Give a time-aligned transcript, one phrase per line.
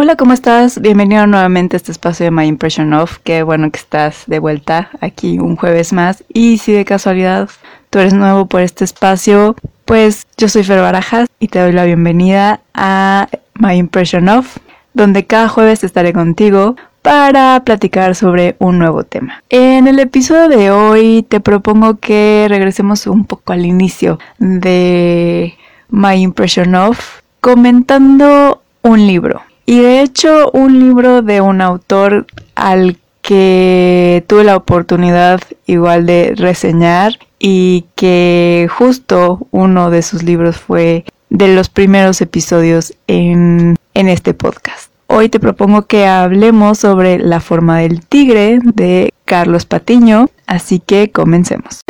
[0.00, 0.80] Hola, ¿cómo estás?
[0.80, 3.18] Bienvenido nuevamente a este espacio de My Impression Of.
[3.24, 6.22] Qué bueno que estás de vuelta aquí un jueves más.
[6.32, 7.50] Y si de casualidad
[7.90, 11.84] tú eres nuevo por este espacio, pues yo soy Fer Barajas y te doy la
[11.84, 14.58] bienvenida a My Impression Of,
[14.94, 19.42] donde cada jueves estaré contigo para platicar sobre un nuevo tema.
[19.50, 25.56] En el episodio de hoy te propongo que regresemos un poco al inicio de
[25.88, 29.47] My Impression Of comentando un libro.
[29.68, 36.32] Y de hecho, un libro de un autor al que tuve la oportunidad igual de
[36.34, 44.08] reseñar y que justo uno de sus libros fue de los primeros episodios en, en
[44.08, 44.90] este podcast.
[45.06, 51.10] Hoy te propongo que hablemos sobre La forma del tigre de Carlos Patiño, así que
[51.10, 51.82] comencemos.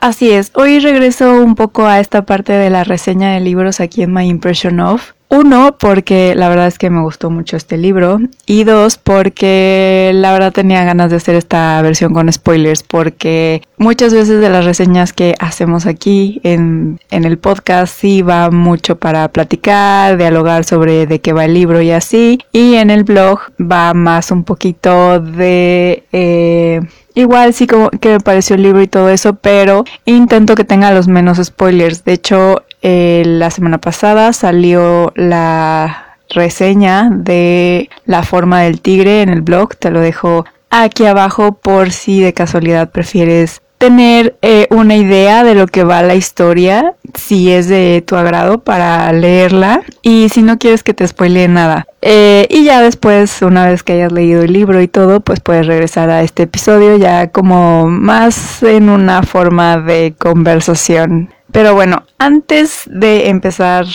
[0.00, 4.02] Así es, hoy regreso un poco a esta parte de la reseña de libros aquí
[4.02, 5.12] en My Impression of.
[5.32, 8.18] Uno, porque la verdad es que me gustó mucho este libro.
[8.46, 12.82] Y dos, porque la verdad tenía ganas de hacer esta versión con spoilers.
[12.82, 18.50] Porque muchas veces de las reseñas que hacemos aquí en, en el podcast sí va
[18.50, 22.40] mucho para platicar, dialogar sobre de qué va el libro y así.
[22.52, 26.04] Y en el blog va más un poquito de...
[26.10, 26.80] Eh,
[27.14, 30.92] Igual sí como que me pareció el libro y todo eso, pero intento que tenga
[30.92, 32.04] los menos spoilers.
[32.04, 39.28] De hecho, eh, la semana pasada salió la reseña de La forma del tigre en
[39.28, 39.76] el blog.
[39.76, 45.54] Te lo dejo aquí abajo por si de casualidad prefieres tener eh, una idea de
[45.54, 50.58] lo que va la historia, si es de tu agrado para leerla y si no
[50.58, 51.86] quieres que te spoilee nada.
[52.02, 55.66] Eh, y ya después, una vez que hayas leído el libro y todo, pues puedes
[55.66, 61.30] regresar a este episodio ya como más en una forma de conversación.
[61.50, 63.86] Pero bueno, antes de empezar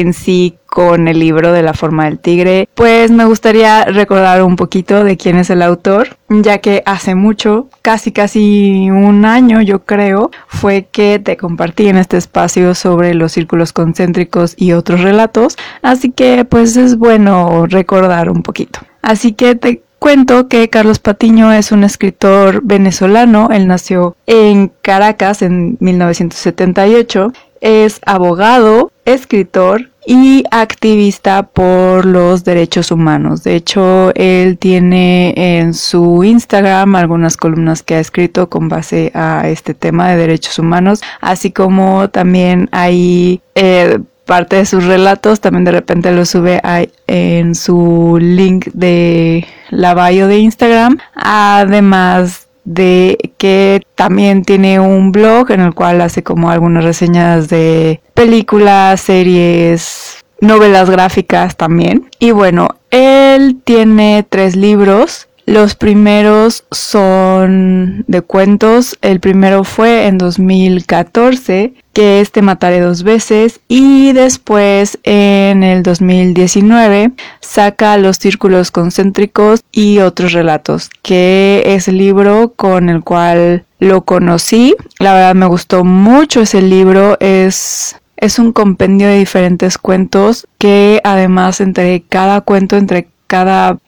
[0.00, 4.56] en sí con el libro de la forma del tigre, pues me gustaría recordar un
[4.56, 9.84] poquito de quién es el autor, ya que hace mucho, casi casi un año yo
[9.84, 15.56] creo, fue que te compartí en este espacio sobre los círculos concéntricos y otros relatos,
[15.80, 18.80] así que pues es bueno recordar un poquito.
[19.00, 25.40] Así que te cuento que Carlos Patiño es un escritor venezolano, él nació en Caracas
[25.40, 33.42] en 1978 es abogado, escritor y activista por los derechos humanos.
[33.42, 39.48] De hecho, él tiene en su Instagram algunas columnas que ha escrito con base a
[39.48, 45.64] este tema de derechos humanos, así como también hay eh, parte de sus relatos, también
[45.64, 46.60] de repente lo sube
[47.06, 55.52] en su link de la bio de Instagram, además de que también tiene un blog
[55.52, 62.10] en el cual hace como algunas reseñas de películas, series, novelas gráficas también.
[62.18, 68.98] Y bueno, él tiene tres libros los primeros son de cuentos.
[69.00, 73.60] El primero fue en 2014, que es Te mataré dos veces.
[73.68, 81.98] Y después en el 2019 saca Los círculos concéntricos y otros relatos, que es el
[81.98, 84.74] libro con el cual lo conocí.
[84.98, 87.16] La verdad me gustó mucho ese libro.
[87.20, 93.08] Es es un compendio de diferentes cuentos que además entre cada cuento, entre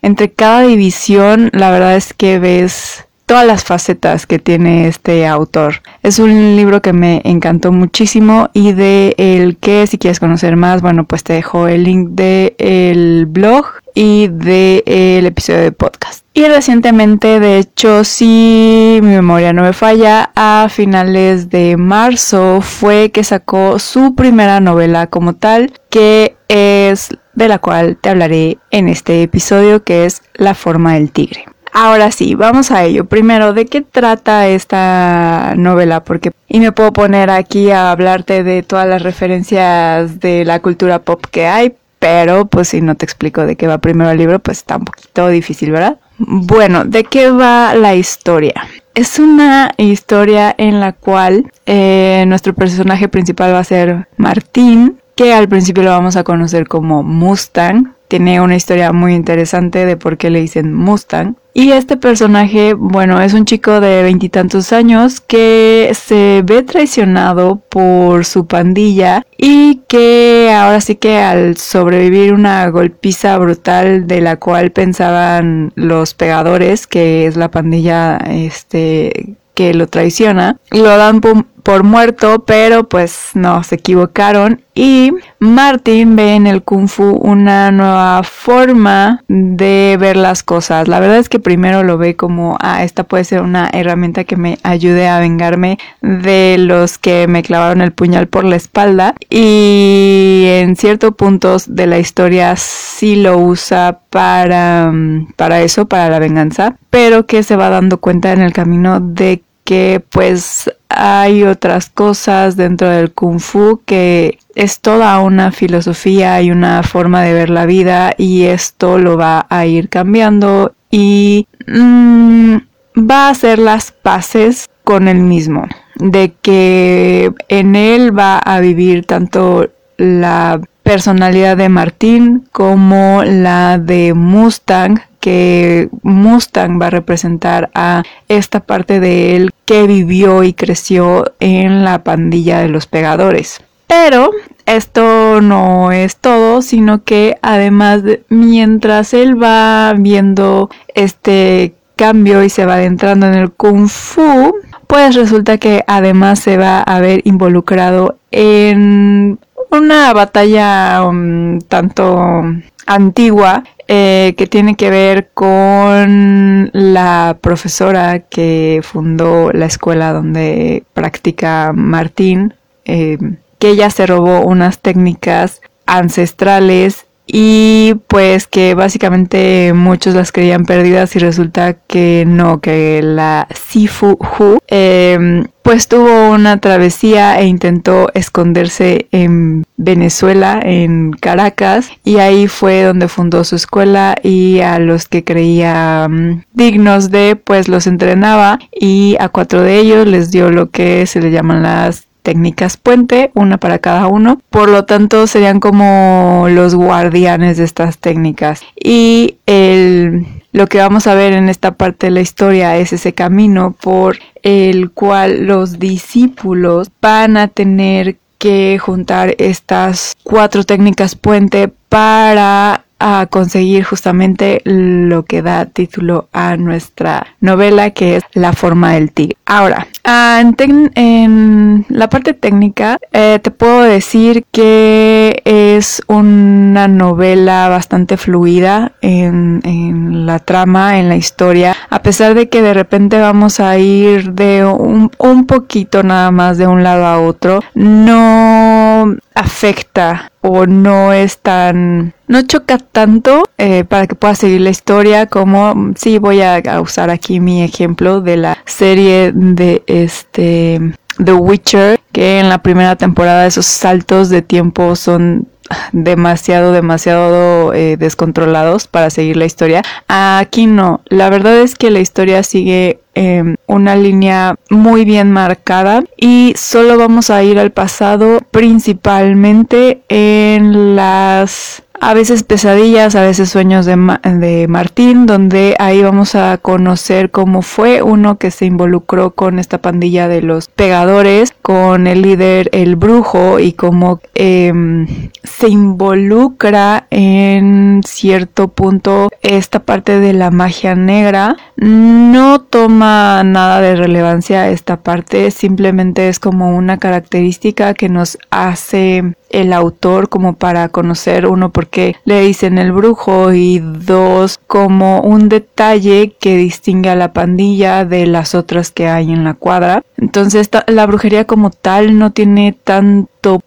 [0.03, 5.83] entre cada división, la verdad es que ves todas las facetas que tiene este autor.
[6.03, 10.81] Es un libro que me encantó muchísimo y de el que si quieres conocer más,
[10.81, 16.25] bueno, pues te dejo el link de el blog y de el episodio de podcast.
[16.33, 23.11] Y recientemente, de hecho, si mi memoria no me falla, a finales de marzo fue
[23.11, 28.89] que sacó su primera novela como tal, que es de la cual te hablaré en
[28.89, 31.45] este episodio, que es La forma del tigre.
[31.73, 33.05] Ahora sí, vamos a ello.
[33.05, 36.03] Primero, ¿de qué trata esta novela?
[36.03, 40.99] Porque y me puedo poner aquí a hablarte de todas las referencias de la cultura
[40.99, 44.41] pop que hay, pero pues si no te explico de qué va primero el libro,
[44.41, 45.99] pues está un poquito difícil, ¿verdad?
[46.19, 48.55] Bueno, ¿de qué va la historia?
[48.95, 55.35] Es una historia en la cual eh, nuestro personaje principal va a ser Martín, que
[55.35, 60.17] al principio lo vamos a conocer como Mustang, tiene una historia muy interesante de por
[60.17, 61.35] qué le dicen Mustang.
[61.53, 68.27] Y este personaje, bueno, es un chico de veintitantos años que se ve traicionado por
[68.27, 74.71] su pandilla y que ahora sí que al sobrevivir una golpiza brutal de la cual
[74.71, 81.21] pensaban los pegadores, que es la pandilla este que lo traiciona, lo dan
[81.69, 87.71] por muerto, pero pues no, se equivocaron y Martin ve en el kung fu una
[87.73, 90.89] nueva forma de ver las cosas.
[90.89, 94.37] La verdad es que primero lo ve como, ah, esta puede ser una herramienta que
[94.37, 99.15] me ayude a vengarme de los que me clavaron el puñal por la espalda.
[99.29, 104.91] Y en ciertos puntos de la historia sí lo usa para,
[105.37, 109.43] para eso, para la venganza, pero que se va dando cuenta en el camino de
[109.69, 116.51] que pues hay otras cosas dentro del kung fu que es toda una filosofía y
[116.51, 122.57] una forma de ver la vida y esto lo va a ir cambiando y mm,
[122.99, 125.67] va a hacer las paces con el mismo
[125.97, 129.69] de que en él va a vivir tanto
[129.99, 138.61] la personalidad de Martín como la de Mustang que Mustang va a representar a esta
[138.61, 143.61] parte de él que vivió y creció en la pandilla de los pegadores.
[143.87, 144.31] Pero
[144.67, 152.67] esto no es todo, sino que además mientras él va viendo este cambio y se
[152.67, 154.55] va adentrando en el kung fu,
[154.87, 159.39] pues resulta que además se va a ver involucrado en
[159.71, 162.43] una batalla um, tanto
[162.89, 171.73] antigua eh, que tiene que ver con la profesora que fundó la escuela donde practica
[171.75, 172.55] Martín,
[172.87, 173.19] eh,
[173.59, 181.15] que ella se robó unas técnicas ancestrales y pues que básicamente muchos las creían perdidas
[181.15, 188.09] y resulta que no, que la Sifu Hu em, pues tuvo una travesía e intentó
[188.15, 195.07] esconderse en Venezuela, en Caracas, y ahí fue donde fundó su escuela y a los
[195.09, 200.51] que creía mm, dignos de pues los entrenaba y a cuatro de ellos les dio
[200.51, 204.41] lo que se le llaman las técnicas puente, una para cada uno.
[204.51, 208.63] Por lo tanto, serían como los guardianes de estas técnicas.
[208.79, 213.13] Y el, lo que vamos a ver en esta parte de la historia es ese
[213.13, 221.69] camino por el cual los discípulos van a tener que juntar estas cuatro técnicas puente
[221.89, 222.85] para
[223.31, 229.37] conseguir justamente lo que da título a nuestra novela que es La forma del tigre.
[229.47, 238.17] Ahora, ah, en, la parte técnica eh, te puedo decir que es una novela bastante
[238.17, 243.79] fluida en, la trama, en la historia, a pesar de que de repente vamos a
[243.79, 250.67] ir de un, un poquito nada más de un lado a otro, no afecta o
[250.67, 256.19] no es tan no choca tanto eh, para que pueda seguir la historia como sí
[256.19, 260.81] voy a, usar aquí mi ejemplo de la serie de este
[261.23, 265.49] The Witcher que en la primera temporada esos saltos de tiempo son
[265.93, 269.83] demasiado, demasiado eh, descontrolados para seguir la historia.
[270.07, 276.05] Aquí no, la verdad es que la historia sigue em, una línea muy bien marcada
[276.17, 283.51] y solo vamos a ir al pasado principalmente en las a veces pesadillas, a veces
[283.51, 289.33] sueños de, de, Martín, donde ahí vamos a conocer cómo fue uno que se involucró
[289.33, 295.69] con esta pandilla de los pegadores, con el líder el brujo y cómo em, se
[295.69, 301.57] involucra en cierto punto esta parte de la magia negra.
[301.81, 309.37] No toma nada de relevancia esta parte, simplemente es como una característica que nos hace
[309.51, 315.49] el autor como para conocer uno porque le dicen el brujo y dos como un
[315.49, 320.03] detalle que distingue a la pandilla de las otras que hay en la cuadra.
[320.17, 322.77] Entonces la brujería como tal no tiene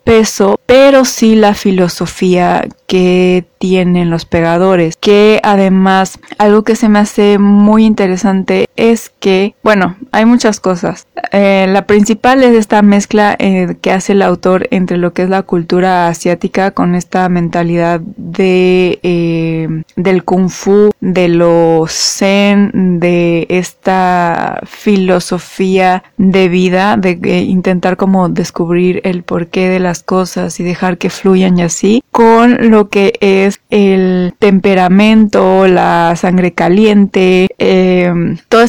[0.04, 7.00] peso, pero sí la filosofía que tienen los pegadores, que además algo que se me
[7.00, 11.06] hace muy interesante es que, bueno, hay muchas cosas.
[11.32, 15.30] Eh, la principal es esta mezcla eh, que hace el autor entre lo que es
[15.30, 23.46] la cultura asiática con esta mentalidad de eh, del kung fu, de los zen, de
[23.50, 30.98] esta filosofía de vida, de intentar como descubrir el porqué de las cosas y dejar
[30.98, 38.12] que fluyan y así, con lo que es el temperamento, la sangre caliente, eh,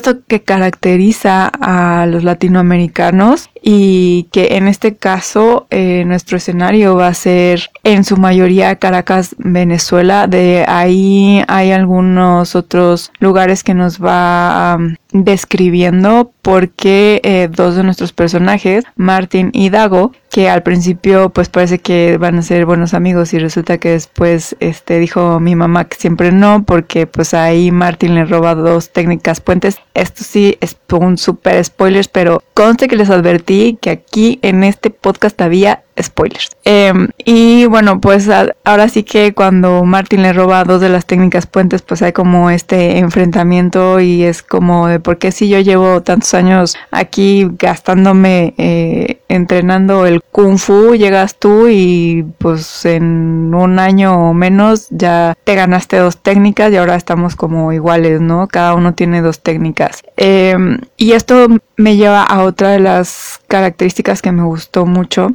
[0.02, 6.96] toda esto que caracteriza a los latinoamericanos y que en este caso eh, nuestro escenario
[6.96, 10.26] va a ser en su mayoría Caracas, Venezuela.
[10.26, 14.78] De ahí hay algunos otros lugares que nos va
[15.12, 21.78] describiendo porque eh, dos de nuestros personajes, Martin y Dago, que al principio pues parece
[21.78, 25.98] que van a ser buenos amigos y resulta que después este dijo mi mamá que
[25.98, 29.76] siempre no porque pues ahí Martin le roba dos técnicas puentes.
[29.92, 34.88] Esto sí es un super spoilers, pero conste que les advertí que aquí en este
[34.88, 36.50] podcast había spoilers.
[36.64, 38.28] Em, y bueno, pues
[38.64, 42.50] ahora sí que cuando Martin le roba dos de las técnicas puentes, pues hay como
[42.50, 48.54] este enfrentamiento y es como de por qué si yo llevo tantos años aquí gastándome
[48.58, 55.34] eh, entrenando el kung fu, llegas tú y pues en un año o menos ya
[55.44, 58.48] te ganaste dos técnicas y ahora estamos como iguales, ¿no?
[58.48, 60.02] Cada uno tiene dos técnicas.
[60.16, 65.30] Em, y esto me lleva a otra de las características que me gustó mucho,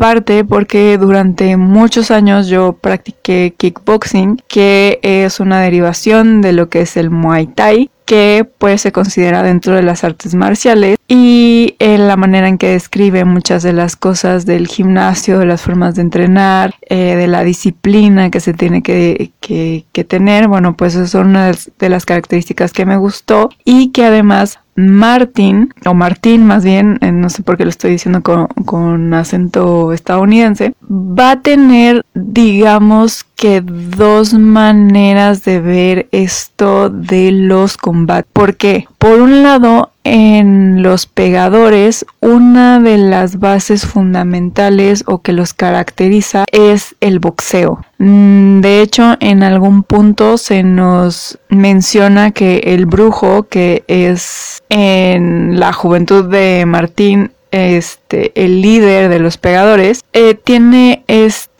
[0.00, 6.80] parte porque durante muchos años yo practiqué kickboxing, que es una derivación de lo que
[6.80, 10.96] es el Muay Thai, que pues se considera dentro de las artes marciales.
[11.06, 15.60] Y en la manera en que describe muchas de las cosas del gimnasio, de las
[15.60, 20.94] formas de entrenar, eh, de la disciplina que se tiene que, que, tener, bueno pues
[20.94, 26.46] esas son una de las características que me gustó y que además Martin, o Martín
[26.46, 31.40] más bien, eh, no sé por qué lo estoy diciendo con, acento estadounidense, va a
[31.40, 38.30] tener, digamos que dos maneras de ver esto de los combates.
[38.32, 45.54] Porque, por un lado, en los pegadores, una de las bases fundamentales o que los
[45.54, 47.82] caracteriza es el boxeo.
[47.96, 55.58] Mm, de hecho, en algún punto se nos menciona que el brujo, que es en
[55.58, 61.04] la juventud de Martín, este, el líder de los pegadores, eh, tiene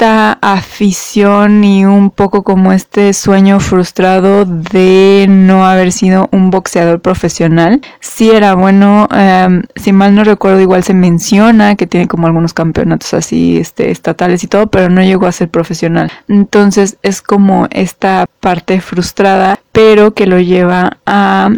[0.01, 7.01] esta afición y un poco como este sueño frustrado de no haber sido un boxeador
[7.03, 7.83] profesional.
[8.01, 12.55] Si era bueno, em, si mal no recuerdo, igual se menciona que tiene como algunos
[12.55, 16.11] campeonatos así, este, estatales y todo, pero no llegó a ser profesional.
[16.29, 21.51] Entonces es como esta parte frustrada pero que lo lleva a,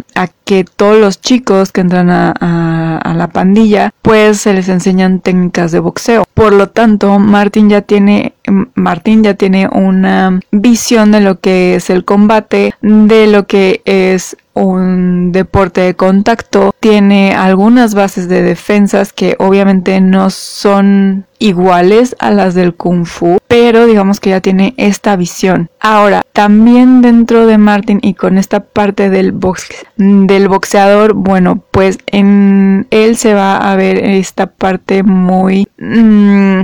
[0.45, 5.79] que todos los chicos que entran a, la pandilla pues se les enseñan técnicas de
[5.79, 6.23] boxeo.
[6.33, 8.32] Por lo tanto, Martin ya tiene
[8.75, 14.37] Martín ya tiene una visión de lo que es el combate, de lo que es
[14.53, 22.31] un deporte de contacto, tiene algunas bases de defensas que obviamente no son iguales a
[22.31, 25.69] las del kung fu, pero digamos que ya tiene esta visión.
[25.79, 31.97] Ahora, también dentro de Martin y con esta parte del box del boxeador, bueno, pues
[32.07, 36.61] en él se va a ver esta parte muy mm,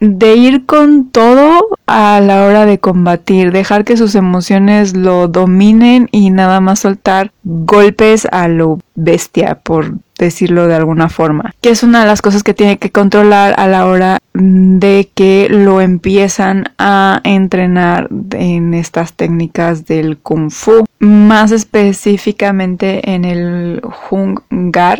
[0.00, 6.08] de ir con todo a la hora de combatir, dejar que sus emociones lo dominen
[6.12, 11.82] y nada más soltar golpes a lo bestia, por decirlo de alguna forma, que es
[11.82, 16.72] una de las cosas que tiene que controlar a la hora de que lo empiezan
[16.78, 24.40] a entrenar en estas técnicas del kung fu, más específicamente en el Hung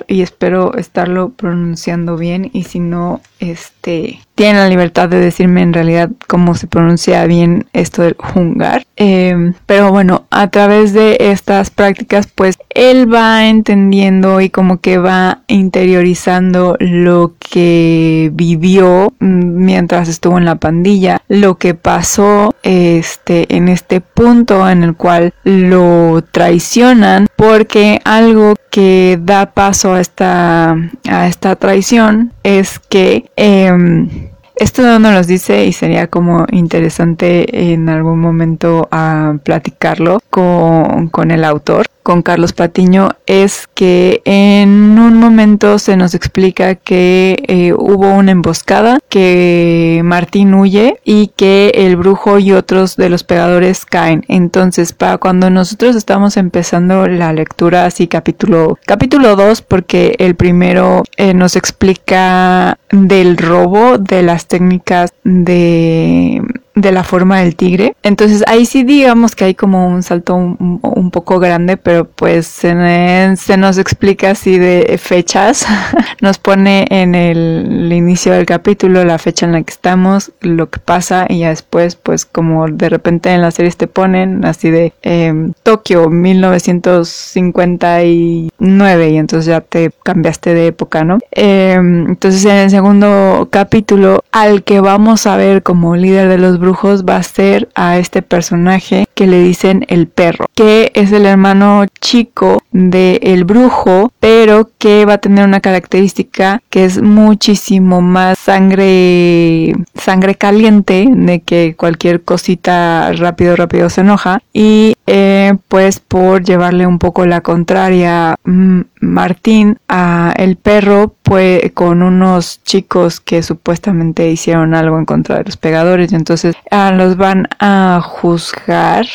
[0.07, 5.73] y espero estarlo pronunciando bien y si no, este, tienen la libertad de decirme en
[5.73, 8.87] realidad cómo se pronuncia bien esto del Hungar.
[8.97, 14.97] Eh, pero bueno, a través de estas prácticas, pues él va entendiendo y como que
[14.97, 23.67] va interiorizando lo que vivió mientras estuvo en la pandilla, lo que pasó este en
[23.67, 30.77] este punto en el cual lo traicionan porque algo que da paso a esta
[31.09, 37.89] a esta traición es que em, esto no nos dice y sería como interesante en
[37.89, 45.19] algún momento a platicarlo con, con el autor con Carlos Patiño es que en un
[45.19, 51.97] momento se nos explica que eh, hubo una emboscada, que Martín huye y que el
[51.97, 54.25] brujo y otros de los pegadores caen.
[54.29, 61.03] Entonces, para cuando nosotros estamos empezando la lectura así capítulo capítulo 2 porque el primero
[61.19, 66.41] eh, nos explica del robo de las técnicas de
[66.81, 67.95] de la forma del tigre.
[68.03, 72.75] entonces ahí sí digamos que hay como un salto un, poco grande, pero pues se,
[72.75, 75.65] nos explica así de fechas,
[76.21, 80.81] nos pone en el, inicio del capítulo la fecha en la que estamos, lo que
[80.81, 84.93] pasa y ya después pues como de repente en las series te ponen así de
[85.03, 91.19] eh, Tokio 1959 y entonces ya te cambiaste de época, ¿no?
[91.31, 96.59] Em, entonces en el segundo capítulo al que vamos a ver como líder de los
[96.69, 101.25] brujos va a ser a este personaje que le dicen el perro, que es el
[101.25, 108.03] hermano chico del el brujo, pero que va a tener una característica que es muchísimo
[108.03, 114.43] más sangre sangre caliente de que cualquier cosita rápido rápido se enoja.
[114.53, 121.73] Y eh, pues por llevarle un poco la contraria mm, Martín a el perro pues
[121.73, 126.13] con unos chicos que supuestamente hicieron algo en contra de los pegadores.
[126.13, 129.07] Y entonces ah, los van a juzgar.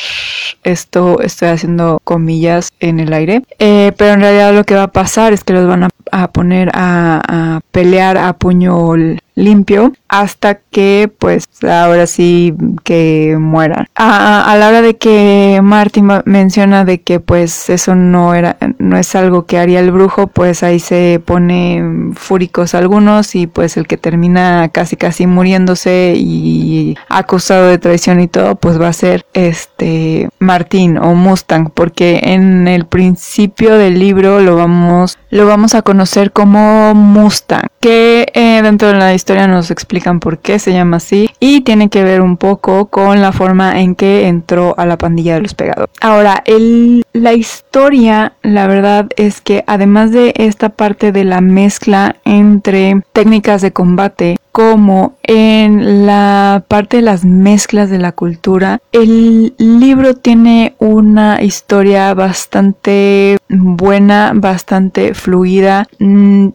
[0.62, 3.42] Esto estoy haciendo comillas en el aire.
[3.58, 6.70] Eh, pero en realidad lo que va a pasar es que los van a, poner
[6.74, 8.94] a, a, pelear a puño
[9.34, 12.54] limpio hasta que pues ahora sí
[12.84, 13.88] que mueran.
[13.96, 19.14] A, la hora de que Martin menciona de que pues eso no era no es
[19.16, 23.96] algo que haría el brujo, pues ahí se pone fúricos algunos y pues el que
[23.96, 30.28] termina casi casi muriéndose y acusado de traición y todo, pues va a ser este
[30.38, 36.30] Martín o Mustang, porque en el principio del libro lo vamos lo vamos a conocer
[36.30, 39.72] como Mustang, que eh, dentro de la historia nos
[40.20, 43.94] por qué se llama así y tiene que ver un poco con la forma en
[43.94, 45.88] que entró a la pandilla de los pegados.
[46.00, 52.16] Ahora, el, la historia, la verdad es que además de esta parte de la mezcla
[52.24, 59.52] entre técnicas de combate, como en la parte de las mezclas de la cultura, el
[59.58, 65.88] libro tiene una historia bastante buena, bastante fluida.
[65.98, 66.50] Mm,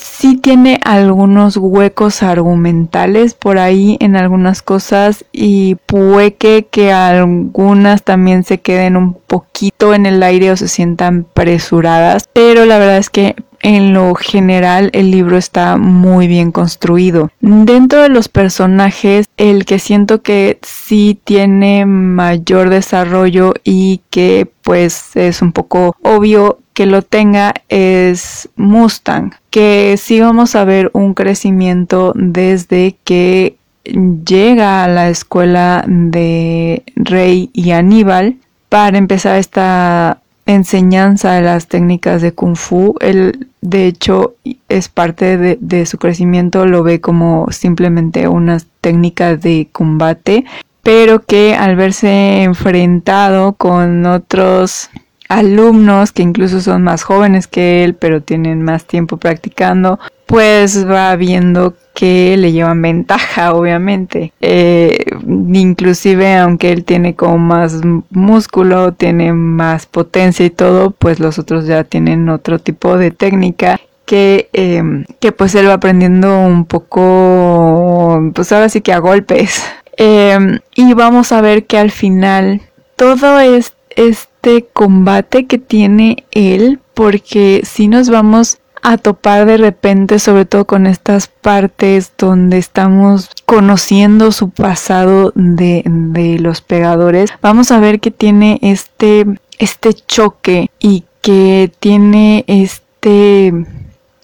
[0.00, 6.34] sí tiene algunos huecos argumentales por ahí en algunas cosas y puede
[6.66, 12.64] que algunas también se queden un poquito en el aire o se sientan presuradas, pero
[12.64, 17.30] la verdad es que en lo general el libro está muy bien construido.
[17.40, 25.16] Dentro de los personajes, el que siento que sí tiene mayor desarrollo y que pues
[25.16, 31.14] es un poco obvio que lo tenga es Mustang, que sí vamos a ver un
[31.14, 38.36] crecimiento desde que llega a la escuela de Rey y Aníbal
[38.68, 40.21] para empezar esta
[40.54, 42.96] enseñanza de las técnicas de kung fu.
[43.00, 44.34] Él, de hecho,
[44.68, 50.44] es parte de, su crecimiento, lo ve como simplemente una técnica de combate,
[50.82, 54.90] pero que al verse enfrentado con otros
[55.28, 61.14] alumnos que incluso son más jóvenes que él, pero tienen más tiempo practicando, pues va
[61.16, 64.32] viendo que le llevan ventaja, obviamente.
[64.40, 71.38] Eh, inclusive, aunque él tiene como más músculo, tiene más potencia y todo, pues los
[71.38, 76.64] otros ya tienen otro tipo de técnica que, em, que pues él va aprendiendo un
[76.64, 79.62] poco, pues ahora sí que a golpes.
[79.96, 82.62] Em, y vamos a ver que al final
[82.96, 90.18] todo es, este combate que tiene él, porque si nos vamos a topar de repente,
[90.18, 97.70] sobre todo con estas partes donde estamos conociendo su pasado de, de los pegadores, vamos
[97.70, 99.24] a ver que tiene este,
[99.58, 103.52] este choque y que tiene este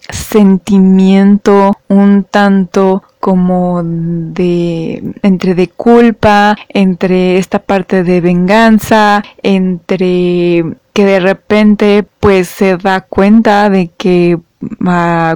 [0.09, 11.05] sentimiento un tanto como de entre de culpa, entre esta parte de venganza, entre que
[11.05, 14.39] de repente pues se da cuenta de que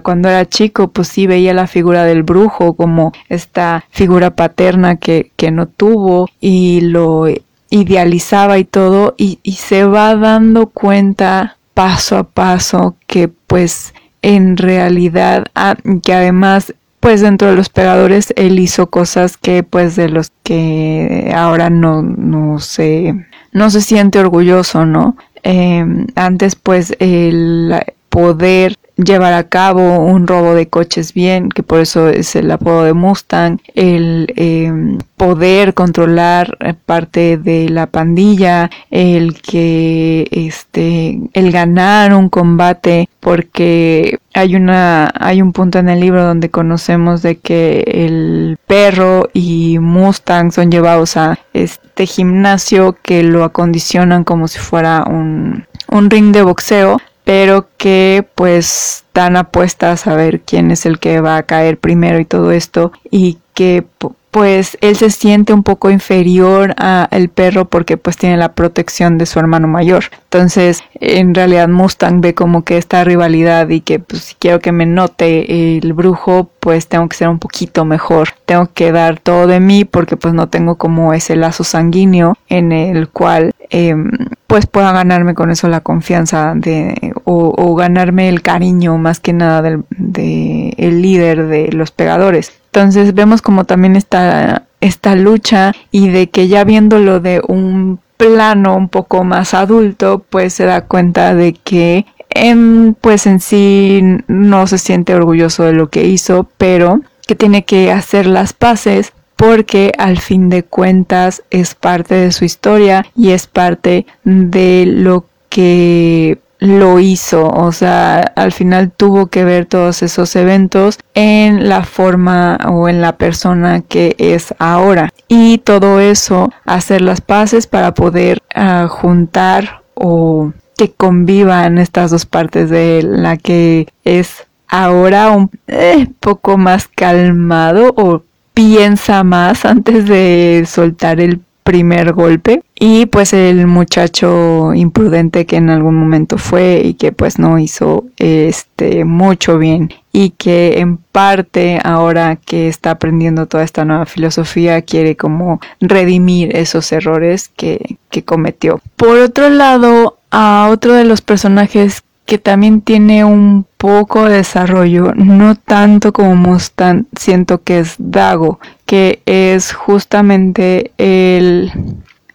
[0.03, 5.31] cuando era chico pues sí veía la figura del brujo como esta figura paterna que,
[5.38, 7.27] que no tuvo y lo
[7.69, 14.57] idealizaba y todo y, y se va dando cuenta paso a paso que pues en
[14.57, 20.07] realidad ah, que además pues dentro de los pegadores él hizo cosas que pues de
[20.07, 23.13] los que ahora no, no se,
[23.51, 25.17] no se siente orgulloso, ¿no?
[25.43, 27.75] Em, antes pues el
[28.07, 32.84] poder llevar a cabo un robo de coches bien, que por eso es el apodo
[32.84, 42.13] de Mustang, el em, poder controlar parte de la pandilla, el que este, el ganar
[42.13, 47.84] un combate, porque hay una, hay un punto en el libro donde conocemos de que
[47.88, 55.03] el perro y Mustang son llevados a este gimnasio que lo acondicionan como si fuera
[55.08, 60.99] un, un ring de boxeo pero que pues dan apuestas a ver quién es el
[60.99, 63.85] que va a caer primero y todo esto y que
[64.33, 69.27] pues él se siente un poco inferior al perro porque pues tiene la protección de
[69.27, 70.05] su hermano mayor.
[70.23, 74.71] Entonces, en realidad Mustang ve como que esta rivalidad y que pues si quiero que
[74.71, 78.29] me note el brujo, pues tengo que ser un poquito mejor.
[78.45, 82.71] Tengo que dar todo de mí porque pues no tengo como ese lazo sanguíneo en
[82.71, 84.09] el cual em,
[84.47, 89.61] pues pueda ganarme con eso la confianza de o, ganarme el cariño más que nada
[89.61, 92.62] del de el líder de los pegadores.
[92.73, 98.75] Entonces vemos como también esta, esta lucha y de que ya viéndolo de un plano
[98.75, 104.65] un poco más adulto, pues se da cuenta de que en, pues en sí no
[104.65, 109.91] se siente orgulloso de lo que hizo, pero que tiene que hacer las paces porque
[109.99, 116.39] al fin de cuentas es parte de su historia y es parte de lo que
[116.63, 122.58] lo hizo, o sea, al final tuvo que ver todos esos eventos en la forma
[122.69, 125.10] o en la persona que es ahora.
[125.28, 132.26] Y todo eso, hacer las paces para poder ah, juntar o que convivan estas dos
[132.26, 138.23] partes de la que es ahora un eh, poco más calmado o
[138.54, 145.69] piensa más antes de soltar el primer golpe y pues el muchacho imprudente que en
[145.69, 151.80] algún momento fue y que pues no hizo este mucho bien y que en parte
[151.84, 158.23] ahora que está aprendiendo toda esta nueva filosofía quiere como redimir esos errores que, que
[158.23, 158.82] cometió.
[158.95, 165.13] Por otro lado, a otro de los personajes que también tiene un poco de desarrollo,
[165.13, 168.60] no tanto como Mustang, siento que es Dago,
[168.93, 171.71] que es justamente el...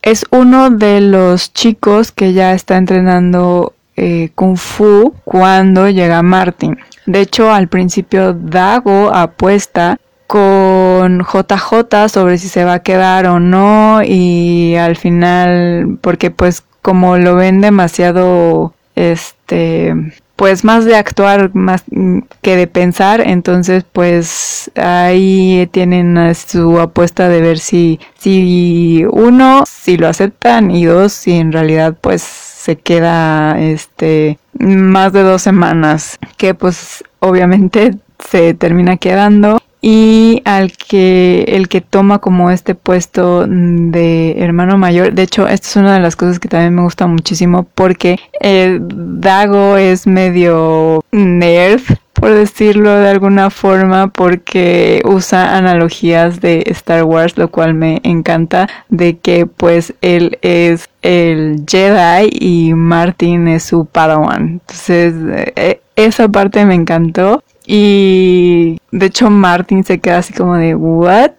[0.03, 6.77] Es uno de los chicos que ya está entrenando eh, Kung Fu cuando llega Martin.
[7.07, 13.39] De hecho, al principio Dago apuesta con JJ sobre si se va a quedar o
[13.39, 19.95] no y al final, porque pues como lo ven demasiado este
[20.39, 21.83] pues más de actuar más
[22.43, 23.21] que de pensar.
[23.21, 30.85] Entonces pues ahí tienen su apuesta de ver si si uno si lo aceptan y
[30.85, 37.97] dos si en realidad pues se queda este más de dos semanas que pues obviamente
[38.21, 45.13] se termina quedando y al que el que toma como este puesto de hermano mayor.
[45.13, 48.81] De hecho esta es una de las cosas que también me gusta muchísimo porque el
[49.21, 57.39] Dago es medio nerd por decirlo de alguna forma porque usa analogías de Star Wars
[57.39, 63.87] lo cual me encanta de que pues él es el Jedi y Martin es su
[63.87, 64.61] Padawan.
[64.61, 65.15] Entonces
[65.57, 71.33] eh, esa parte me encantó y de hecho Martin se queda así como de, ¿what?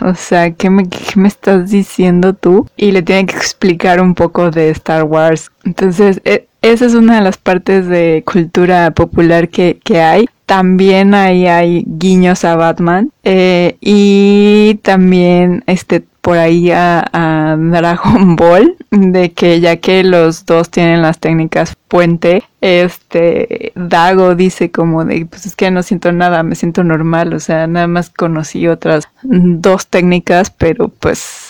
[0.00, 2.66] O sea, ¿qué me, me estás diciendo tú?
[2.76, 5.52] Y le tiene que explicar un poco de Star Wars.
[5.62, 10.28] Entonces, e, esa es una de las partes de cultura popular que, que hay.
[10.46, 13.10] También ahí hay guiños a Batman.
[13.22, 20.68] Eh, y también este por ahí a, Dragon Ball, de que ya que los dos
[20.68, 26.42] tienen las técnicas puente, este Dago dice como de, pues es que no siento nada,
[26.42, 31.47] me siento normal, o sea, nada más conocí otras dos técnicas, pero pues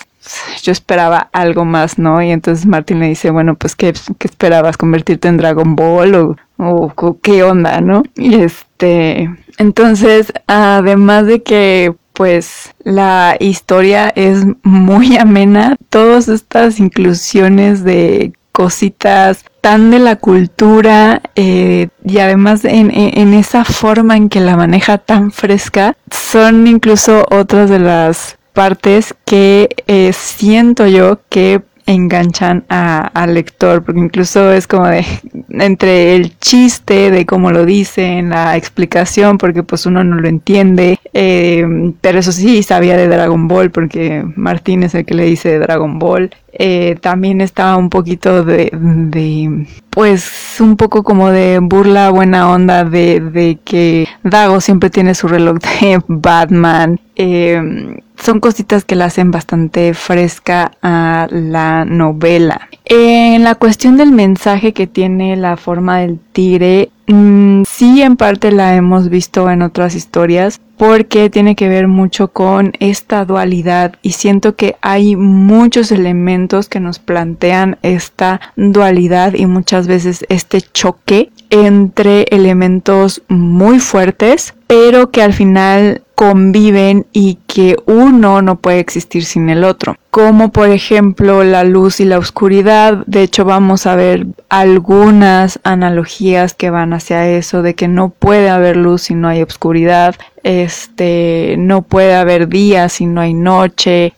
[0.62, 2.22] yo esperaba algo más, ¿no?
[2.22, 4.76] Y entonces Martín le dice, bueno, pues ¿qué, esperabas?
[4.76, 8.02] ¿Convertirte en Dragon Ball o, o qué onda, no?
[8.16, 15.76] Y este, entonces, además de que pues la historia es muy amena.
[15.88, 24.16] Todas estas inclusiones de cositas tan de la cultura eh, y además en, esa forma
[24.16, 30.88] en que la maneja tan fresca son incluso otras de las partes que eh, siento
[30.88, 35.04] yo que enganchan al lector, porque incluso es como de
[35.50, 40.98] entre el chiste de cómo lo dicen, la explicación, porque pues uno no lo entiende,
[41.14, 41.64] eh,
[42.00, 46.00] pero eso sí sabía de Dragon Ball, porque Martín es el que le dice Dragon
[46.00, 46.30] Ball.
[46.52, 52.84] Eh, también estaba un poquito de, de, pues un poco como de burla buena onda
[52.84, 56.98] de, de que Dago siempre tiene su reloj de Batman.
[57.14, 62.68] Eh, son cositas que la hacen bastante fresca a la novela.
[62.84, 68.50] En la cuestión del mensaje que tiene la forma del tigre, mm, sí en parte
[68.50, 74.12] la hemos visto en otras historias porque tiene que ver mucho con esta dualidad y
[74.12, 81.30] siento que hay muchos elementos que nos plantean esta dualidad y muchas veces este choque
[81.50, 89.24] entre elementos muy fuertes pero que al final conviven y que uno no puede existir
[89.24, 89.96] sin el otro.
[90.10, 93.02] Como por ejemplo la luz y la oscuridad.
[93.06, 98.50] De hecho vamos a ver algunas analogías que van hacia eso de que no puede
[98.50, 100.16] haber luz si no hay oscuridad.
[100.42, 104.12] Este, no puede haber día si no hay noche.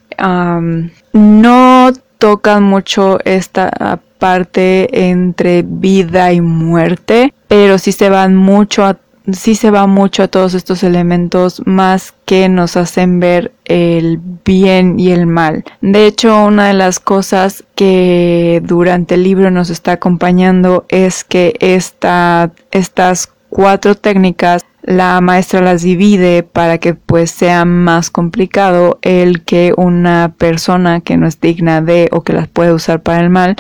[1.12, 8.98] no tocan mucho esta parte entre vida y muerte, pero sí se van mucho a
[9.33, 14.98] sí se va mucho a todos estos elementos más que nos hacen ver el bien
[14.98, 15.64] y el mal.
[15.80, 21.54] De hecho, una de las cosas que durante el libro nos está acompañando es que
[21.61, 29.42] esta, estas cuatro técnicas la maestra las divide para que pues sea más complicado el
[29.42, 33.30] que una persona que no es digna de o que las puede usar para el
[33.30, 33.56] mal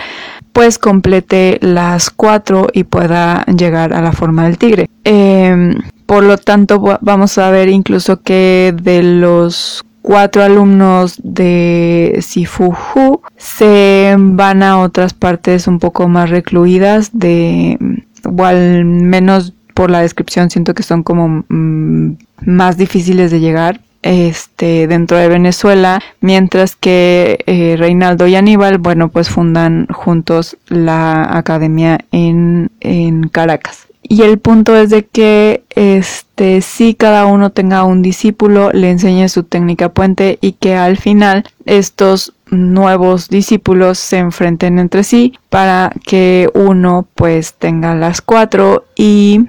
[0.52, 4.88] pues complete las cuatro y pueda llegar a la forma del tigre.
[5.04, 5.74] Em,
[6.06, 14.16] por lo tanto, vamos a ver incluso que de los cuatro alumnos de Sifuju se
[14.18, 17.78] van a otras partes un poco más recluidas de
[18.24, 23.80] o al menos por la descripción siento que son como mm, más difíciles de llegar
[24.02, 31.34] este, dentro de Venezuela, mientras que eh, Reinaldo y Aníbal, bueno, pues fundan juntos la
[31.34, 33.86] academia en, en Caracas.
[34.02, 39.30] Y el punto es de que este si cada uno tenga un discípulo, le enseñe
[39.30, 45.92] su técnica puente y que al final estos nuevos discípulos se enfrenten entre sí para
[46.04, 49.46] que uno pues tenga las cuatro y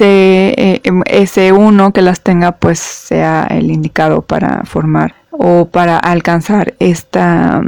[0.00, 6.74] eh, ese uno que las tenga pues sea el indicado para formar o para alcanzar
[6.78, 7.62] esta,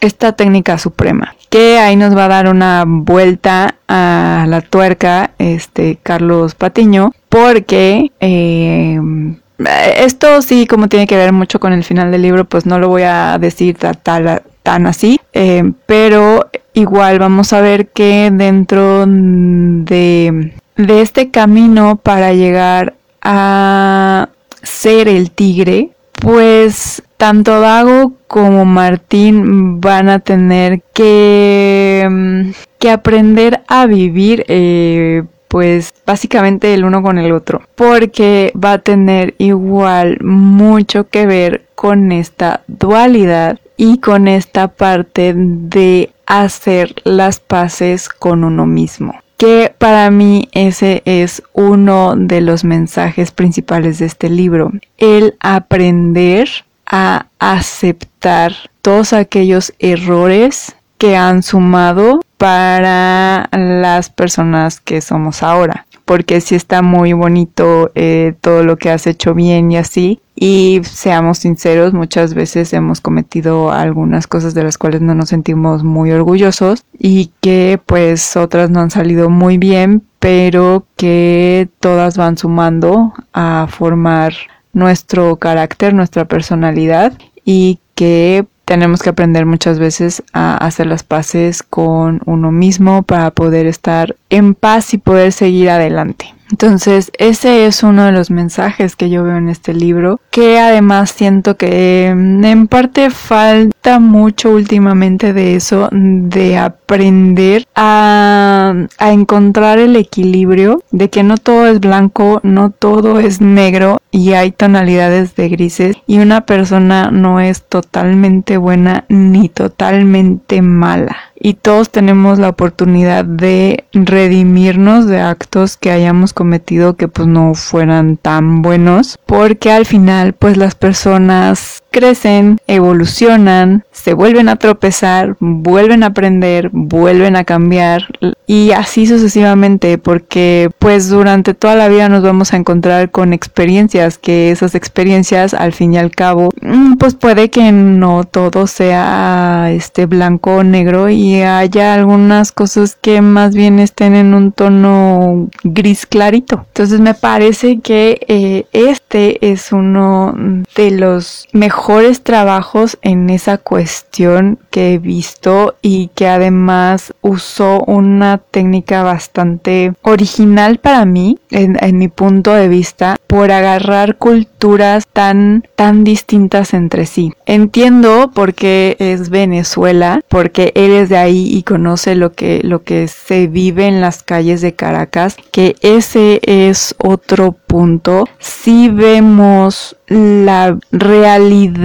[0.00, 1.34] esta técnica suprema.
[1.50, 8.12] Que ahí nos va a dar una vuelta a la tuerca este Carlos Patiño porque
[8.20, 12.78] em, esto sí como tiene que ver mucho con el final del libro pues no
[12.78, 19.04] lo voy a decir tan, tan así em, pero igual vamos a ver que dentro
[19.06, 24.28] de de este camino para llegar a
[24.62, 33.62] ser el tigre, pues tanto Dago como Martín van a tener que, mm, que aprender
[33.68, 35.22] a vivir eh,
[35.56, 41.64] pues básicamente el uno con el otro porque va a tener igual mucho que ver
[41.74, 49.74] con esta dualidad y con esta parte de hacer las paces con uno mismo que
[49.78, 56.50] para mí ese es uno de los mensajes principales de este libro, el aprender
[56.84, 66.40] a aceptar todos aquellos errores que han sumado para las personas que somos ahora porque
[66.40, 70.20] sí está muy bonito eh, todo lo que has hecho bien y así.
[70.36, 75.82] Y seamos sinceros, muchas veces hemos cometido algunas cosas de las cuales no nos sentimos
[75.82, 82.38] muy orgullosos y que pues otras no han salido muy bien, pero que todas van
[82.38, 84.34] sumando a formar
[84.72, 91.62] nuestro carácter, nuestra personalidad y que tenemos que aprender muchas veces a hacer las paces
[91.62, 96.35] con uno mismo para poder estar en paz y poder seguir adelante.
[96.50, 101.10] Entonces, ese es uno de los mensajes que yo veo en este libro, que además
[101.10, 109.78] siento que mm, en parte falta mucho últimamente de eso, de aprender a, a encontrar
[109.78, 115.34] el equilibrio, de que no todo es blanco, no todo es negro y hay tonalidades
[115.34, 122.38] de grises y una persona no es totalmente buena ni totalmente mala y todos tenemos
[122.38, 129.18] la oportunidad de redimirnos de actos que hayamos cometido que pues no fueran tan buenos
[129.26, 136.68] porque al final pues las personas crecen, evolucionan, se vuelven a tropezar, vuelven a aprender,
[136.70, 138.02] vuelven a cambiar
[138.46, 144.18] y así sucesivamente porque pues durante toda la vida nos vamos a encontrar con experiencias
[144.18, 149.70] que esas experiencias al fin y al cabo mm, pues puede que no todo sea
[149.70, 155.48] este blanco o negro y haya algunas cosas que más bien estén en un tono
[155.64, 156.66] gris clarito.
[156.68, 160.34] Entonces me parece que eh, este es uno
[160.76, 161.85] de los mejores
[162.22, 170.78] trabajos en esa cuestión que he visto y que además usó una técnica bastante original
[170.78, 177.32] para mí, en, mi punto de vista, por agarrar culturas tan, tan distintas entre sí.
[177.46, 182.82] Entiendo por qué es Venezuela, porque él es de ahí y conoce lo que, lo
[182.82, 188.28] que se vive en las calles de Caracas, que ese es otro punto.
[188.38, 191.75] Si vemos la realidad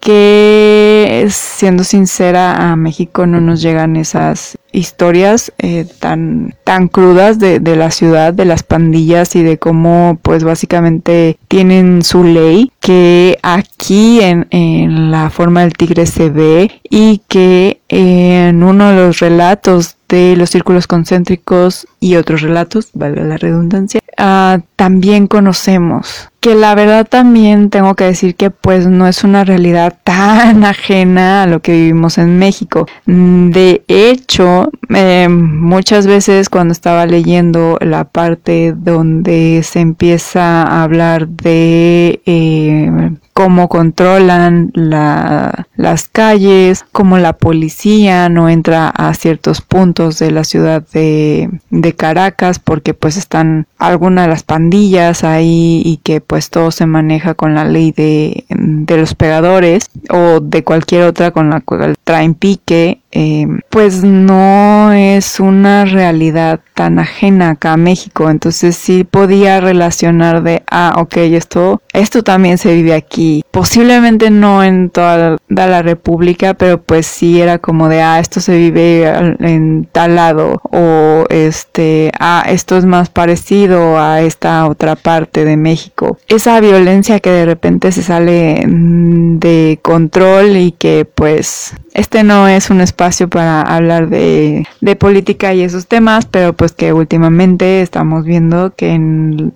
[0.00, 7.60] que siendo sincera a México no nos llegan esas historias eh, tan tan crudas de,
[7.60, 13.38] de, la ciudad de las pandillas y de cómo pues básicamente tienen su ley que
[13.42, 19.20] aquí en, en la forma del tigre se ve y que en uno de los
[19.20, 26.56] relatos de los círculos concéntricos y otros relatos, valga la redundancia, uh, también conocemos que
[26.56, 31.46] la verdad también tengo que decir que pues no es una realidad tan ajena a
[31.46, 32.86] lo que vivimos en México.
[33.06, 41.28] De hecho, eh, muchas veces cuando estaba leyendo la parte donde se empieza a hablar
[41.28, 42.90] de eh,
[43.34, 50.44] cómo controlan la, las calles, cómo la policía no entra a ciertos puntos de la
[50.44, 56.48] ciudad de, de Caracas porque pues están algunas de las pandillas ahí y que pues
[56.48, 61.50] todo se maneja con la ley de, de los pegadores o de cualquier otra con
[61.50, 68.28] la cual traen pique eh, pues no es una realidad tan ajena acá a México.
[68.28, 73.44] Entonces sí podía relacionar de, ah, ok, esto, esto también se vive aquí.
[73.52, 78.56] Posiblemente no en toda la República, pero pues sí era como de, ah, esto se
[78.58, 79.06] vive
[79.38, 80.60] en tal lado.
[80.72, 86.18] O este, ah, esto es más parecido a esta otra parte de México.
[86.26, 92.48] Esa violencia que de repente se sale mm, de control y que pues este no
[92.48, 94.66] es un espacio para hablar de,
[94.98, 99.52] política y esos temas, pero pues que últimamente estamos viendo que en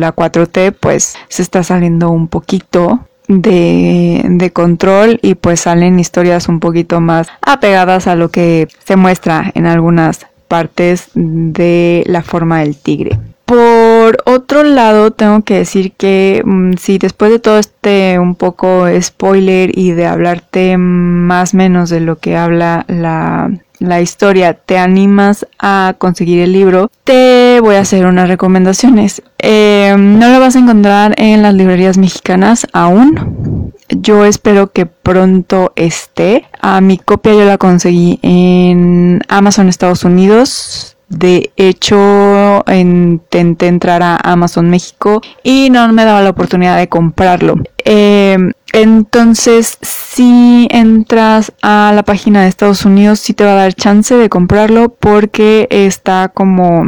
[0.00, 3.00] la 4T pues se está saliendo un poquito
[3.38, 9.50] de, control y pues salen historias un poquito más apegadas a lo que se muestra
[9.54, 13.18] en algunas partes de la forma del tigre.
[13.50, 18.86] Por otro lado, tengo que decir que mm, si después de todo este un poco
[19.00, 25.48] spoiler y de hablarte más menos de lo que habla la, la historia, te animas
[25.58, 29.20] a conseguir el libro, te voy a hacer unas recomendaciones.
[29.40, 33.72] Eh, no lo vas a encontrar en las librerías mexicanas aún.
[33.88, 36.46] Yo espero que pronto esté.
[36.60, 44.16] A mi copia yo la conseguí en Amazon Estados Unidos de hecho, intenté entrar a
[44.16, 47.56] Amazon México y no me daba la oportunidad de comprarlo.
[47.84, 53.74] Em, entonces, si entras a la página de Estados Unidos, sí te va a dar
[53.74, 56.84] chance de comprarlo porque está como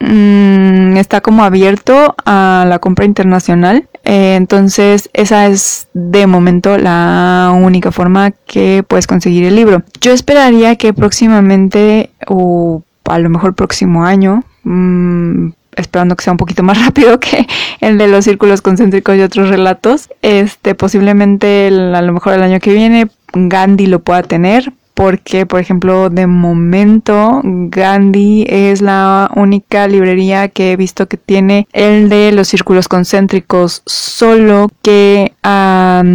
[0.00, 3.86] mm, está como abierto a la compra internacional.
[4.04, 9.82] Eh, entonces, esa es de momento la única forma que puedes conseguir el libro.
[10.00, 16.38] Yo esperaría que próximamente o a lo mejor próximo año, mm, esperando que sea un
[16.38, 17.46] poquito más rápido que
[17.80, 20.10] el de los círculos concéntricos y otros relatos.
[20.22, 25.60] Este, posiblemente a lo mejor el año que viene Gandhi lo pueda tener, porque, por
[25.60, 32.32] ejemplo, de momento Gandhi es la única librería que he visto que tiene el de
[32.32, 35.34] los círculos concéntricos, solo que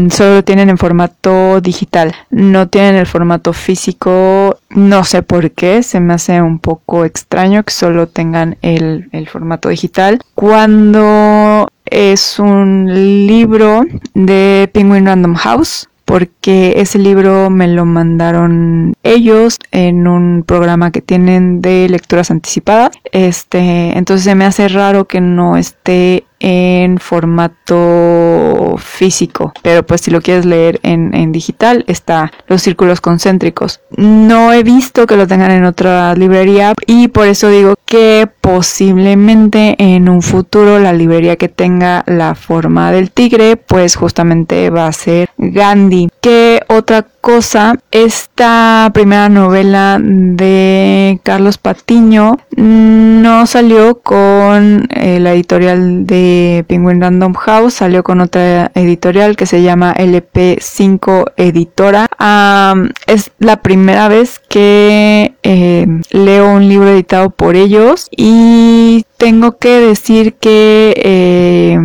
[0.09, 5.81] solo lo tienen en formato digital, no tienen el formato físico, no sé por qué,
[5.81, 10.19] se me hace un poco extraño que solo tengan el, el formato digital.
[10.35, 19.57] Cuando es un libro de Penguin Random House, porque ese libro me lo mandaron ellos
[19.71, 22.91] en un programa que tienen de lecturas anticipadas.
[23.11, 30.11] Este, entonces se me hace raro que no esté en formato físico, pero pues si
[30.11, 33.79] lo quieres leer en, digital está los círculos concéntricos.
[33.95, 39.75] No he visto que lo tengan en otra librería y por eso digo que posiblemente
[39.79, 44.93] en un futuro la librería que tenga la forma del tigre pues justamente va a
[44.93, 46.09] ser Gandhi.
[46.19, 47.79] ¿Qué otra cosa?
[47.91, 57.33] Esta primera novela de Carlos Patiño no salió con eh, la editorial de Penguin Random
[57.33, 62.07] House, salió con otra editorial que se llama LP5 Editora.
[63.07, 69.79] es la primera vez que eh, leo un libro editado por ellos y tengo que
[69.79, 71.77] decir que eh,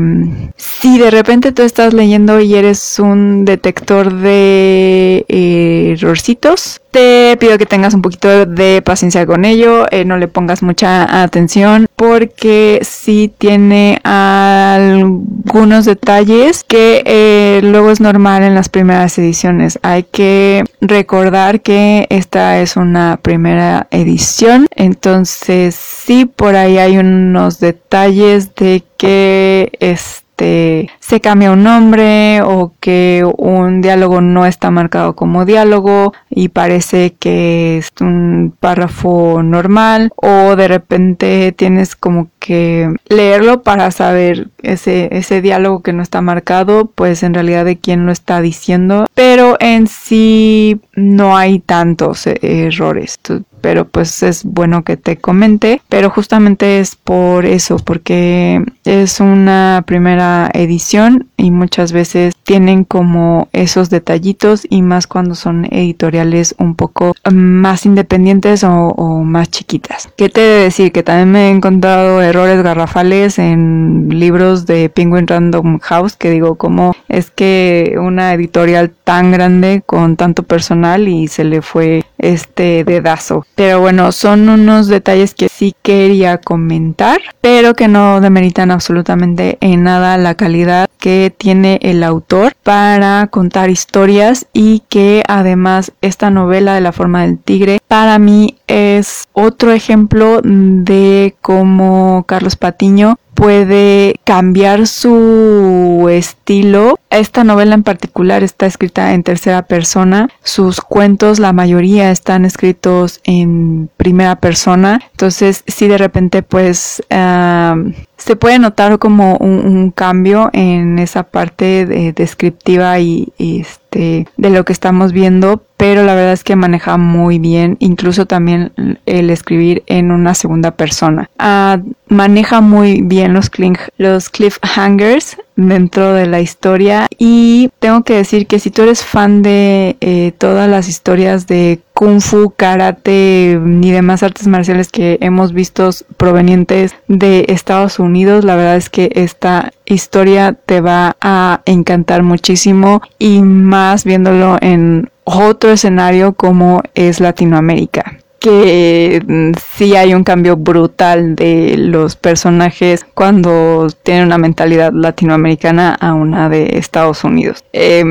[0.57, 7.67] si de repente tú estás leyendo y eres un detector de errorcitos, te pido que
[7.67, 13.33] tengas un poquito de paciencia con ello, eh, no le pongas mucha atención porque sí
[13.37, 19.79] tiene algunos detalles que eh, luego es normal en las primeras ediciones.
[19.83, 27.61] Hay que recordar que esta es una primera edición, entonces sí por ahí hay unos
[27.61, 34.71] detalles de que es este, se cambia un nombre o que un diálogo no está
[34.71, 42.29] marcado como diálogo y parece que es un párrafo normal o de repente tienes como
[42.39, 47.79] que leerlo para saber ese, ese diálogo que no está marcado, pues en realidad de
[47.79, 53.19] quién lo está diciendo, pero en sí no hay tantos errores
[53.61, 59.85] pero pues es bueno que te comente, pero justamente es por eso, porque es una
[59.87, 66.75] primera edición y muchas veces tienen como esos detallitos y más cuando son editoriales un
[66.75, 68.95] poco más independientes o,
[69.25, 70.09] más chiquitas.
[70.17, 70.93] ¿Qué te de decir?
[70.93, 76.57] Que también me he encontrado errores garrafales en libros de Penguin Random House que digo,
[76.57, 82.85] como es que una editorial tan grande con tanto personal y se le fue este
[82.85, 83.47] dedazo.
[83.59, 89.83] Pero bueno, son unos detalles que sí quería comentar, pero que no demeritan absolutamente en
[89.83, 96.75] nada la calidad que tiene el autor para contar historias y que además esta novela
[96.75, 104.17] de la forma del tigre para mí es otro ejemplo de cómo Carlos Patiño puede
[104.25, 106.99] cambiar su estilo.
[107.09, 110.29] Esta novela en particular está escrita en tercera persona.
[110.43, 115.01] Sus cuentos, la mayoría están escritos en primera persona.
[115.13, 122.99] Entonces, si de repente, pues, se puede notar como un, cambio en esa parte descriptiva
[122.99, 127.77] y, este, de lo que estamos viendo, pero la verdad es que maneja muy bien,
[127.79, 128.73] incluso también
[129.07, 131.31] el escribir en una segunda persona.
[131.39, 133.49] Ah, maneja muy bien los,
[133.97, 139.43] los cliffhangers dentro de la historia y tengo que decir que si tú eres fan
[139.43, 145.53] de eh, todas las historias de kung fu, karate ni demás artes marciales que hemos
[145.53, 152.23] visto provenientes de Estados Unidos, la verdad es que esta historia te va a encantar
[152.23, 160.25] muchísimo y más viéndolo en otro escenario como es Latinoamérica que mm, sí hay un
[160.25, 167.65] cambio brutal de los personajes cuando tienen una mentalidad latinoamericana a una de Estados Unidos.
[167.73, 168.05] Eh,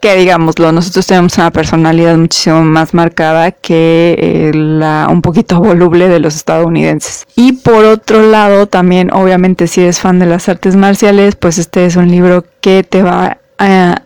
[0.00, 6.08] que digámoslo, nosotros tenemos una personalidad muchísimo más marcada que eh, la un poquito voluble
[6.08, 7.26] de los estadounidenses.
[7.36, 11.86] Y por otro lado, también obviamente si eres fan de las artes marciales, pues este
[11.86, 13.38] es un libro que te va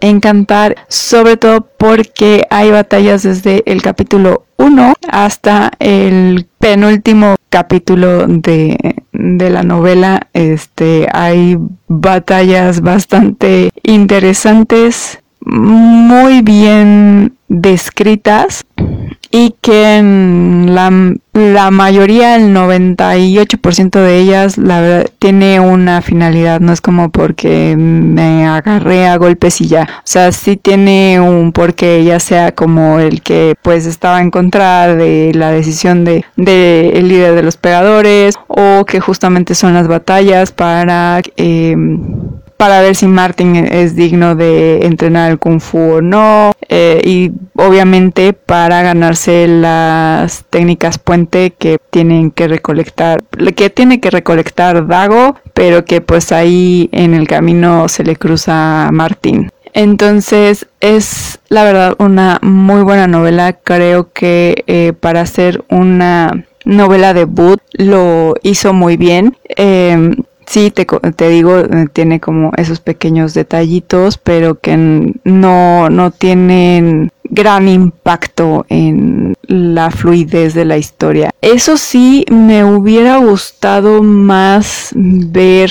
[0.01, 8.97] encantar, sobre todo porque hay batallas desde el capítulo 1 hasta el penúltimo capítulo de,
[9.13, 10.29] de, la novela.
[10.33, 11.57] Este, hay
[11.89, 18.65] batallas bastante interesantes, muy bien descritas
[19.37, 20.93] y que en la,
[21.33, 27.75] la mayoría, el 98% de ellas, la verdad, tiene una finalidad, no es como porque
[27.77, 33.01] me agarré a golpes y ya, o sea, sí tiene un porqué, ya sea como
[33.01, 37.57] el que pues estaba en contra de la decisión de, de el líder de los
[37.57, 41.21] pegadores o que justamente son las batallas para...
[41.37, 41.75] Eh,
[42.65, 47.31] para ver si Martin es digno de entrenar el kung fu o no eh, y
[47.57, 53.23] obviamente para ganarse las técnicas puente que tienen que recolectar
[53.55, 58.87] que tiene que recolectar Dago pero que pues ahí en el camino se le cruza
[58.87, 59.51] a Martin.
[59.75, 63.53] Entonces es la verdad una muy buena novela.
[63.53, 69.37] Creo que eh, para hacer una novela debut lo hizo muy bien.
[69.55, 74.77] Eh, sí, te, digo, eh, tiene como esos pequeños detallitos, pero que
[75.25, 81.31] no, no tienen gran impacto en la fluidez de la historia.
[81.41, 85.71] Eso sí, me hubiera gustado más ver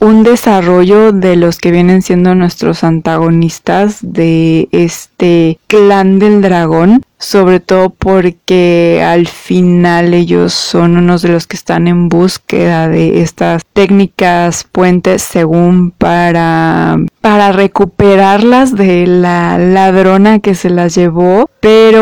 [0.00, 7.60] un desarrollo de los que vienen siendo nuestros antagonistas de este clan del dragón sobre
[7.60, 13.64] todo porque al final ellos son unos de los que están en búsqueda de estas
[13.72, 21.50] técnicas puentes según para para recuperarlas de la ladrona que se las llevó.
[21.58, 22.00] Pero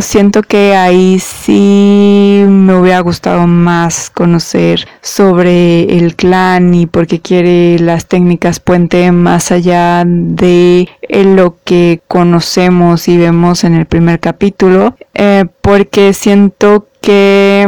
[0.00, 7.20] siento que ahí sí me hubiera gustado más conocer sobre el clan y por qué
[7.20, 14.20] quiere las técnicas puente más allá de lo que conocemos y vemos en el primer
[14.20, 17.66] capítulo, eh, porque siento que,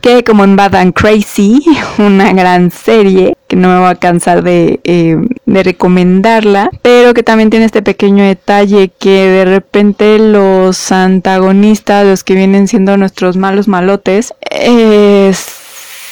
[0.00, 1.62] que como en Bad and Crazy,
[1.98, 7.22] una gran serie, que no me voy a cansar de, eh, de recomendarla, pero que
[7.22, 13.36] también tiene este pequeño detalle que de repente los antagonistas, los que vienen siendo nuestros
[13.36, 14.32] malos malotes,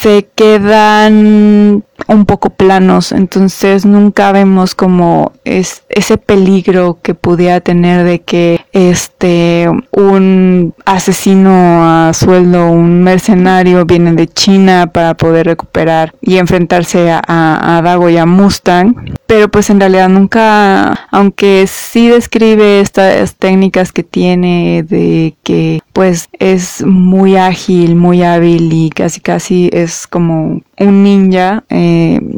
[0.01, 8.05] se quedan un poco planos, entonces nunca vemos como es ese peligro que pudiera tener
[8.05, 16.15] de que este un asesino a sueldo, un mercenario viene de China para poder recuperar
[16.21, 22.09] y enfrentarse a, a, Dago y a Mustang, pero pues en realidad nunca, aunque sí
[22.09, 29.21] describe estas técnicas que tiene de que pues es muy ágil, muy hábil y casi
[29.21, 31.88] casi es como un ninja eh,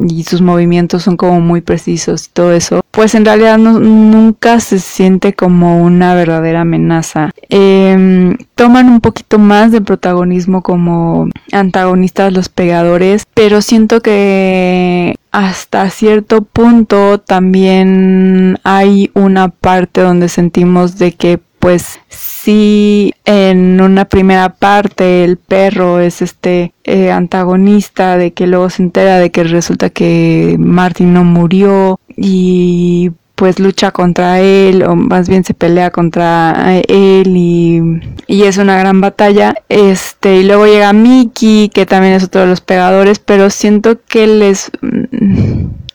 [0.07, 4.79] y sus movimientos son como muy precisos y todo eso, pues en realidad nunca se
[4.79, 7.31] siente como una verdadera amenaza.
[7.49, 15.89] Em, toman un poquito más de protagonismo como antagonistas los pegadores, pero siento que hasta
[15.89, 24.49] cierto punto también hay una parte donde sentimos de que pues si en una primera
[24.49, 29.91] parte el perro es este eh, antagonista de que luego se entera de que resulta
[29.91, 36.79] que Martin no murió y pues lucha contra él o más bien se pelea contra
[36.87, 37.81] él y,
[38.25, 39.53] y, es una gran batalla.
[39.69, 44.25] Este y luego llega Mickey que también es otro de los pegadores pero siento que
[44.25, 44.71] les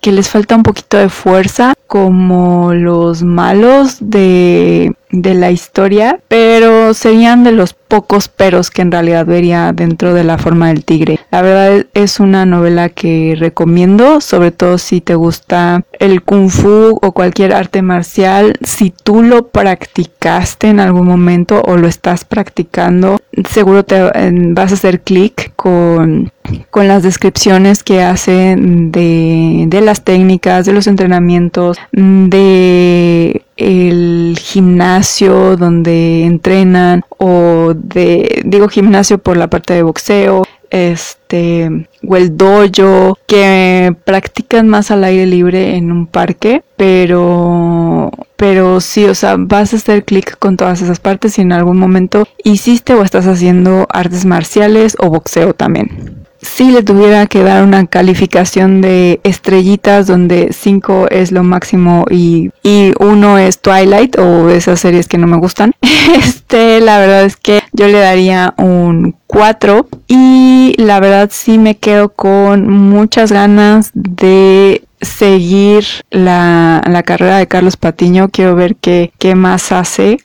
[0.00, 6.94] que les falta un poquito de fuerza como los malos de, de la historia, pero
[6.94, 11.20] serían de los pocos peros que en realidad vería dentro de la forma del tigre.
[11.30, 16.98] La verdad es una novela que recomiendo, sobre todo si te gusta el kung fu
[17.00, 18.54] o cualquier arte marcial.
[18.62, 24.10] Si tú lo practicaste en algún momento o lo estás practicando, seguro te
[24.52, 26.32] vas a hacer clic con,
[26.70, 35.56] con las descripciones que hacen de, de las técnicas, de los entrenamientos, de el gimnasio
[35.56, 43.18] donde entrenan o de digo gimnasio por la parte de boxeo este o el dojo
[43.26, 49.72] que practican más al aire libre en un parque pero pero sí o sea vas
[49.72, 53.86] a hacer clic con todas esas partes si en algún momento hiciste o estás haciendo
[53.90, 60.48] artes marciales o boxeo también si le tuviera que dar una calificación de estrellitas donde
[60.52, 65.36] 5 es lo máximo y, y 1 es Twilight o esas series que no me
[65.36, 65.72] gustan,
[66.18, 71.76] este la verdad es que yo le daría un 4 y la verdad sí me
[71.76, 79.12] quedo con muchas ganas de seguir la, la carrera de Carlos Patiño, quiero ver qué,
[79.18, 80.18] qué más hace.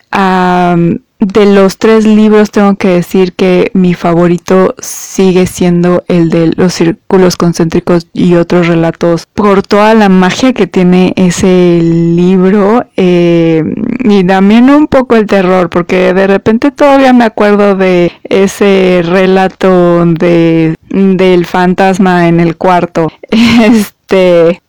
[1.21, 6.73] De los tres libros tengo que decir que mi favorito sigue siendo el de los
[6.73, 9.27] círculos concéntricos y otros relatos.
[9.31, 13.63] Por toda la magia que tiene ese libro eh,
[14.03, 20.03] y también un poco el terror porque de repente todavía me acuerdo de ese relato
[20.07, 23.11] de del fantasma en el cuarto.
[23.31, 24.00] Este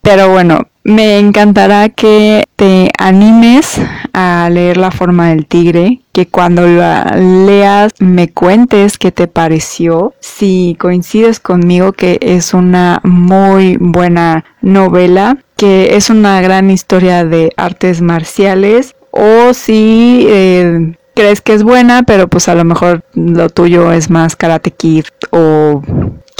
[0.02, 3.80] pero bueno me encantará que te animes
[4.12, 10.14] a leer La forma del tigre, que cuando la leas me cuentes qué te pareció,
[10.20, 17.52] si coincides conmigo que es una muy buena novela, que es una gran historia de
[17.56, 23.48] artes marciales, o si eh, crees que es buena, pero pues a lo mejor lo
[23.50, 25.82] tuyo es más Karate Kid o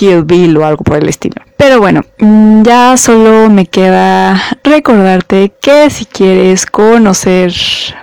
[0.03, 1.37] Kill Bill o algo por el estilo.
[1.57, 7.53] Pero bueno, mm, ya solo me queda recordarte que si quieres conocer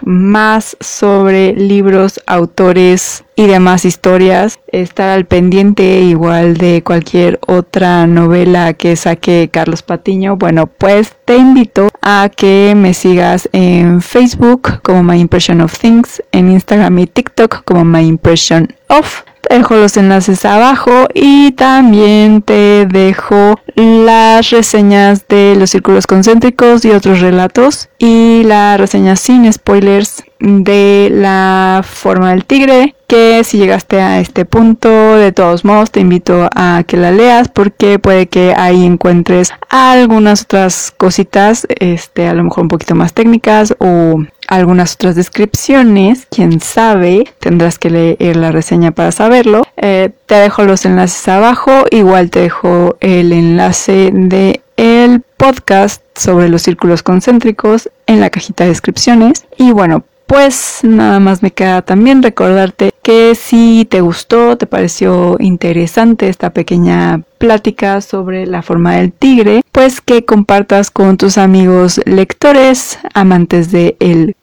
[0.01, 8.71] más sobre libros, autores y demás historias, estar al pendiente igual de cualquier otra novela
[8.75, 15.03] que saque Carlos Patiño, bueno, pues te invito a que me sigas en Facebook como
[15.03, 20.45] My Impression of Things, en Instagram y TikTok como My Impression of dejo los enlaces
[20.45, 28.43] abajo y también te dejo las reseñas de los círculos concéntricos y otros relatos y
[28.43, 34.89] la reseña sin spoilers de la forma del tigre que si llegaste a este punto
[35.17, 40.43] de todos modos te invito a que la leas porque puede que ahí encuentres algunas
[40.43, 46.59] otras cositas este a lo mejor un poquito más técnicas o algunas otras descripciones quién
[46.59, 49.63] sabe tendrás que leer la reseña para saberlo.
[49.77, 56.49] Eh, te dejo los enlaces abajo igual te dejo el enlace de el podcast sobre
[56.49, 59.45] los círculos concéntricos en la cajita de descripciones.
[59.57, 65.37] Y bueno pues nada más me queda también recordarte que si te gustó, te pareció
[65.39, 71.99] interesante esta pequeña plática sobre la forma del tigre, pues que compartas con tus amigos
[72.05, 73.97] lectores, amantes de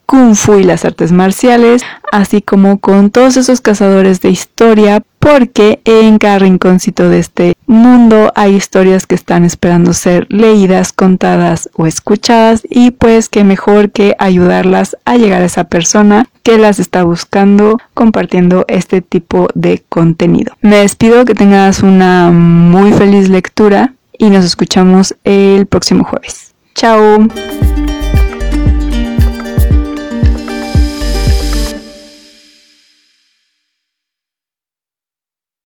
[0.07, 1.83] kung fu y las artes marciales,
[2.13, 8.33] así como con todos esos cazadores de historia, porque en cada rinconcito de este mundo
[8.37, 14.15] hay historias que están esperando ser leídas, contadas o escuchadas y pues que mejor que
[14.21, 20.55] ayudarlas a llegar a esa persona que las está buscando compartiendo este tipo de contenido.
[20.61, 26.55] Me despido, que tengas una muy feliz lectura y nos escuchamos el próximo jueves.
[26.75, 27.27] Chao.